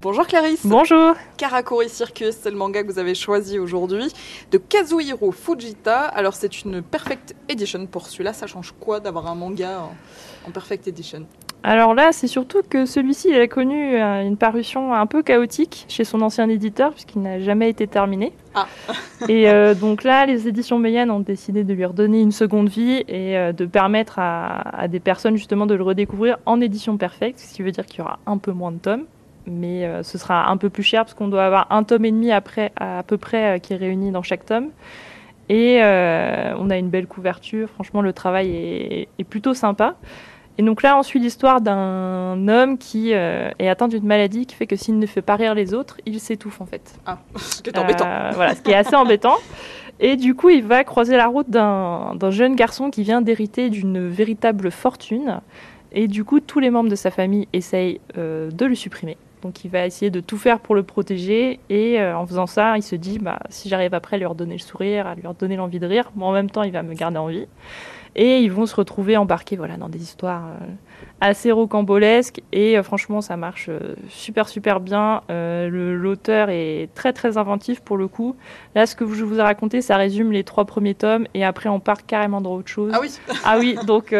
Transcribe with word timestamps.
Bonjour 0.00 0.28
Clarisse. 0.28 0.64
Bonjour. 0.64 1.14
Karakuri 1.38 1.88
Circus, 1.88 2.36
c'est 2.40 2.52
le 2.52 2.56
manga 2.56 2.84
que 2.84 2.86
vous 2.86 3.00
avez 3.00 3.16
choisi 3.16 3.58
aujourd'hui 3.58 4.06
de 4.52 4.56
Kazuhiro 4.56 5.32
Fujita. 5.32 6.02
Alors 6.02 6.34
c'est 6.34 6.62
une 6.62 6.82
perfect 6.82 7.34
edition 7.48 7.84
pour 7.88 8.06
celui-là. 8.06 8.32
Ça 8.32 8.46
change 8.46 8.72
quoi 8.78 9.00
d'avoir 9.00 9.26
un 9.26 9.34
manga 9.34 9.90
en, 10.46 10.50
perfect 10.52 10.86
edition? 10.86 11.26
Alors 11.64 11.94
là, 11.94 12.12
c'est 12.12 12.28
surtout 12.28 12.62
que 12.62 12.86
celui-ci 12.86 13.34
a 13.34 13.48
connu 13.48 13.96
euh, 13.96 14.22
une 14.24 14.36
parution 14.36 14.94
un 14.94 15.06
peu 15.06 15.24
chaotique 15.24 15.84
chez 15.88 16.04
son 16.04 16.22
ancien 16.22 16.48
éditeur, 16.48 16.92
puisqu'il 16.92 17.22
n'a 17.22 17.40
jamais 17.40 17.68
été 17.68 17.88
terminé. 17.88 18.32
Ah. 18.54 18.68
et 19.28 19.50
euh, 19.50 19.74
donc 19.74 20.04
là, 20.04 20.26
les 20.26 20.46
éditions 20.46 20.78
Meian 20.78 21.10
ont 21.10 21.18
décidé 21.18 21.64
de 21.64 21.74
lui 21.74 21.84
redonner 21.84 22.20
une 22.20 22.30
seconde 22.30 22.68
vie 22.68 23.02
et 23.08 23.36
euh, 23.36 23.50
de 23.50 23.66
permettre 23.66 24.20
à, 24.20 24.78
à, 24.78 24.86
des 24.86 25.00
personnes 25.00 25.36
justement 25.36 25.66
de 25.66 25.74
le 25.74 25.82
redécouvrir 25.82 26.38
en 26.46 26.60
édition 26.60 26.96
perfecte, 26.96 27.40
ce 27.40 27.52
qui 27.52 27.62
veut 27.62 27.72
dire 27.72 27.84
qu'il 27.84 27.98
y 27.98 28.02
aura 28.02 28.20
un 28.26 28.38
peu 28.38 28.52
moins 28.52 28.70
de 28.70 28.78
tomes 28.78 29.06
mais 29.50 29.84
euh, 29.84 30.02
ce 30.02 30.18
sera 30.18 30.50
un 30.50 30.56
peu 30.56 30.70
plus 30.70 30.82
cher 30.82 31.04
parce 31.04 31.14
qu'on 31.14 31.28
doit 31.28 31.44
avoir 31.44 31.66
un 31.70 31.82
tome 31.82 32.04
et 32.04 32.10
demi 32.10 32.32
après, 32.32 32.72
à, 32.76 33.02
peu 33.02 33.18
près 33.18 33.56
euh, 33.56 33.58
qui 33.58 33.72
est 33.72 33.76
réuni 33.76 34.10
dans 34.10 34.22
chaque 34.22 34.44
tome. 34.46 34.70
Et 35.48 35.82
euh, 35.82 36.54
on 36.58 36.70
a 36.70 36.76
une 36.76 36.90
belle 36.90 37.06
couverture. 37.06 37.68
Franchement, 37.70 38.02
le 38.02 38.12
travail 38.12 38.54
est, 38.54 39.08
est, 39.18 39.24
plutôt 39.24 39.54
sympa. 39.54 39.94
Et 40.58 40.62
donc 40.62 40.82
là, 40.82 40.98
on 40.98 41.02
suit 41.02 41.20
l'histoire 41.20 41.60
d'un 41.60 42.48
homme 42.48 42.78
qui 42.78 43.12
est 43.12 43.68
atteint 43.68 43.88
d'une 43.88 44.04
maladie 44.04 44.44
qui 44.44 44.56
fait 44.56 44.66
que 44.66 44.76
s'il 44.76 44.98
ne 44.98 45.06
fait 45.06 45.22
pas 45.22 45.36
rire 45.36 45.54
les 45.54 45.72
autres, 45.72 45.98
il 46.04 46.18
s'étouffe 46.18 46.60
en 46.60 46.66
fait. 46.66 46.98
Ah, 47.06 47.18
ce 47.36 47.62
qui 47.62 47.70
est 47.70 47.78
embêtant. 47.78 48.08
voilà, 48.34 48.56
ce 48.56 48.60
qui 48.60 48.72
est 48.72 48.74
assez 48.74 48.96
embêtant. 48.96 49.36
Et 50.00 50.16
du 50.16 50.34
coup, 50.34 50.50
il 50.50 50.64
va 50.64 50.82
croiser 50.82 51.16
la 51.16 51.28
route 51.28 51.48
d'un 51.48 52.30
jeune 52.30 52.56
garçon 52.56 52.90
qui 52.90 53.04
vient 53.04 53.22
d'hériter 53.22 53.70
d'une 53.70 54.08
véritable 54.08 54.70
fortune. 54.70 55.40
Et 55.92 56.08
du 56.08 56.24
coup, 56.24 56.40
tous 56.40 56.58
les 56.58 56.70
membres 56.70 56.90
de 56.90 56.96
sa 56.96 57.10
famille 57.10 57.48
essayent 57.52 58.00
de 58.16 58.66
le 58.66 58.74
supprimer. 58.74 59.16
Donc 59.42 59.64
il 59.64 59.70
va 59.70 59.86
essayer 59.86 60.10
de 60.10 60.20
tout 60.20 60.36
faire 60.36 60.60
pour 60.60 60.74
le 60.74 60.82
protéger 60.82 61.60
et 61.70 62.00
euh, 62.00 62.16
en 62.16 62.26
faisant 62.26 62.46
ça, 62.46 62.76
il 62.76 62.82
se 62.82 62.96
dit 62.96 63.18
bah, 63.18 63.38
si 63.50 63.68
j'arrive 63.68 63.94
après 63.94 64.16
à 64.16 64.18
lui 64.18 64.26
redonner 64.26 64.54
le 64.54 64.60
sourire, 64.60 65.06
à 65.06 65.14
lui 65.14 65.26
redonner 65.26 65.56
l'envie 65.56 65.78
de 65.78 65.86
rire, 65.86 66.10
mais 66.16 66.24
en 66.24 66.32
même 66.32 66.50
temps 66.50 66.62
il 66.62 66.72
va 66.72 66.82
me 66.82 66.94
garder 66.94 67.18
en 67.18 67.26
vie. 67.26 67.46
Et 68.16 68.40
ils 68.40 68.50
vont 68.50 68.66
se 68.66 68.74
retrouver 68.74 69.16
embarqués 69.16 69.54
voilà, 69.54 69.76
dans 69.76 69.88
des 69.88 70.02
histoires 70.02 70.46
euh, 70.46 70.66
assez 71.20 71.52
rocambolesques 71.52 72.40
et 72.50 72.76
euh, 72.76 72.82
franchement 72.82 73.20
ça 73.20 73.36
marche 73.36 73.70
super 74.08 74.48
super 74.48 74.80
bien. 74.80 75.22
L'auteur 75.28 76.48
est 76.50 76.88
très 76.94 77.12
très 77.12 77.38
inventif 77.38 77.80
pour 77.80 77.96
le 77.96 78.08
coup. 78.08 78.34
Là 78.74 78.86
ce 78.86 78.96
que 78.96 79.06
je 79.06 79.24
vous 79.24 79.38
ai 79.38 79.42
raconté 79.42 79.82
ça 79.82 79.96
résume 79.96 80.32
les 80.32 80.42
trois 80.42 80.64
premiers 80.64 80.94
tomes 80.94 81.26
et 81.34 81.44
après 81.44 81.68
on 81.68 81.78
part 81.78 82.06
carrément 82.06 82.40
dans 82.40 82.54
autre 82.54 82.68
chose. 82.68 82.90
Ah 82.92 82.98
oui 83.00 83.10
Ah 83.44 83.58
oui, 83.58 83.76
donc 83.86 84.12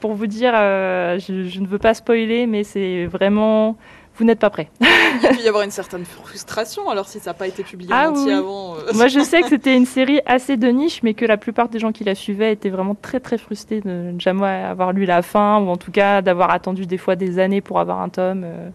pour 0.00 0.14
vous 0.14 0.26
dire, 0.26 0.52
je, 0.54 1.44
je 1.46 1.60
ne 1.60 1.66
veux 1.66 1.78
pas 1.78 1.92
spoiler 1.92 2.46
mais 2.46 2.64
c'est 2.64 3.04
vraiment 3.06 3.76
vous 4.16 4.24
n'êtes 4.24 4.38
pas 4.38 4.50
prêt. 4.50 4.68
Il 4.80 5.36
peut 5.36 5.42
y 5.42 5.48
avoir 5.48 5.62
une 5.62 5.70
certaine 5.70 6.04
frustration 6.04 6.88
alors 6.90 7.08
si 7.08 7.18
ça 7.18 7.30
n'a 7.30 7.34
pas 7.34 7.46
été 7.46 7.62
publié 7.62 7.90
ah, 7.92 8.10
oui. 8.10 8.30
avant. 8.30 8.76
Euh. 8.76 8.92
Moi 8.94 9.08
je 9.08 9.20
sais 9.20 9.40
que 9.40 9.48
c'était 9.48 9.76
une 9.76 9.86
série 9.86 10.20
assez 10.26 10.56
de 10.56 10.68
niche 10.68 11.02
mais 11.02 11.14
que 11.14 11.24
la 11.24 11.36
plupart 11.36 11.68
des 11.68 11.78
gens 11.78 11.92
qui 11.92 12.04
la 12.04 12.14
suivaient 12.14 12.52
étaient 12.52 12.70
vraiment 12.70 12.94
très 12.94 13.20
très 13.20 13.38
frustrés 13.38 13.80
de 13.80 14.12
ne 14.12 14.20
jamais 14.20 14.46
avoir 14.46 14.92
lu 14.92 15.04
la 15.04 15.22
fin 15.22 15.58
ou 15.60 15.68
en 15.68 15.76
tout 15.76 15.90
cas 15.90 16.22
d'avoir 16.22 16.50
attendu 16.50 16.86
des 16.86 16.98
fois 16.98 17.16
des 17.16 17.38
années 17.38 17.60
pour 17.60 17.80
avoir 17.80 18.00
un 18.00 18.08
tome. 18.08 18.42
Euh. 18.44 18.68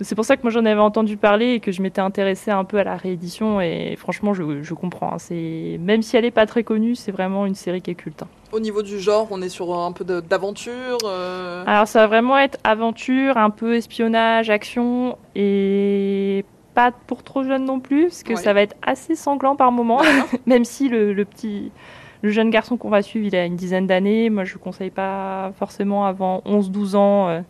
C'est 0.00 0.14
pour 0.14 0.24
ça 0.26 0.36
que 0.36 0.42
moi 0.42 0.50
j'en 0.50 0.64
avais 0.64 0.80
entendu 0.80 1.16
parler 1.16 1.52
et 1.54 1.60
que 1.60 1.72
je 1.72 1.80
m'étais 1.80 2.02
intéressée 2.02 2.50
un 2.50 2.64
peu 2.64 2.78
à 2.78 2.84
la 2.84 2.96
réédition 2.96 3.60
et 3.60 3.96
franchement 3.96 4.34
je, 4.34 4.62
je 4.62 4.74
comprends. 4.74 5.14
Hein. 5.14 5.18
C'est 5.18 5.78
même 5.80 6.02
si 6.02 6.16
elle 6.16 6.24
n'est 6.24 6.30
pas 6.30 6.46
très 6.46 6.64
connue, 6.64 6.94
c'est 6.96 7.12
vraiment 7.12 7.46
une 7.46 7.54
série 7.54 7.80
qui 7.80 7.92
est 7.92 7.94
culte. 7.94 8.22
Hein. 8.22 8.28
Au 8.52 8.60
niveau 8.60 8.82
du 8.82 9.00
genre, 9.00 9.28
on 9.30 9.42
est 9.42 9.48
sur 9.48 9.76
un 9.76 9.92
peu 9.92 10.04
d'aventure. 10.04 10.98
Euh... 11.04 11.64
Alors 11.66 11.88
ça 11.88 12.00
va 12.00 12.06
vraiment 12.06 12.38
être 12.38 12.58
aventure, 12.64 13.36
un 13.36 13.50
peu 13.50 13.74
espionnage, 13.74 14.50
action 14.50 15.18
et 15.34 16.44
pas 16.74 16.92
pour 16.92 17.22
trop 17.22 17.42
jeune 17.42 17.64
non 17.64 17.80
plus, 17.80 18.04
parce 18.04 18.22
que 18.22 18.34
ouais. 18.34 18.36
ça 18.36 18.52
va 18.52 18.62
être 18.62 18.76
assez 18.82 19.16
sanglant 19.16 19.56
par 19.56 19.72
moment, 19.72 20.00
même 20.46 20.64
si 20.64 20.88
le, 20.88 21.12
le, 21.12 21.24
petit, 21.24 21.72
le 22.22 22.30
jeune 22.30 22.50
garçon 22.50 22.76
qu'on 22.76 22.90
va 22.90 23.02
suivre, 23.02 23.26
il 23.26 23.34
a 23.34 23.46
une 23.46 23.56
dizaine 23.56 23.86
d'années. 23.86 24.30
Moi, 24.30 24.44
je 24.44 24.54
ne 24.54 24.58
conseille 24.58 24.90
pas 24.90 25.52
forcément 25.58 26.04
avant 26.06 26.42
11-12 26.46 26.96
ans. 26.96 27.28
Euh, 27.28 27.40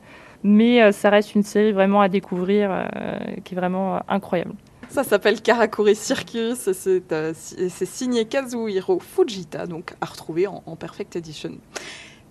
mais 0.42 0.80
euh, 0.80 0.92
ça 0.92 1.10
reste 1.10 1.34
une 1.34 1.42
série 1.42 1.72
vraiment 1.72 2.00
à 2.00 2.08
découvrir 2.08 2.68
euh, 2.70 3.18
qui 3.44 3.54
est 3.54 3.56
vraiment 3.56 4.00
incroyable. 4.08 4.52
Ça 4.91 5.04
s'appelle 5.04 5.42
Karakuri 5.42 5.94
Circus, 5.94 6.70
c'est 6.72 7.12
euh, 7.12 7.32
signé 7.69 8.24
Kazuhiro 8.24 9.00
Fujita, 9.00 9.66
donc 9.66 9.94
à 10.00 10.06
retrouver 10.06 10.47
en 10.47 10.76
Perfect 10.76 11.16
Edition. 11.16 11.52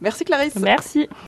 Merci 0.01 0.25
Clarisse. 0.25 0.55
Merci. 0.55 1.09